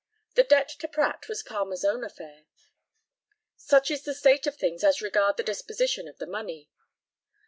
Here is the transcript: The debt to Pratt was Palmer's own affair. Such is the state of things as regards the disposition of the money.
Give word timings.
The 0.33 0.41
debt 0.43 0.67
to 0.79 0.87
Pratt 0.87 1.27
was 1.29 1.43
Palmer's 1.43 1.85
own 1.85 2.03
affair. 2.03 2.45
Such 3.55 3.91
is 3.91 4.01
the 4.01 4.15
state 4.15 4.47
of 4.47 4.55
things 4.55 4.83
as 4.83 4.99
regards 4.99 5.37
the 5.37 5.43
disposition 5.43 6.07
of 6.07 6.17
the 6.17 6.25
money. 6.25 6.71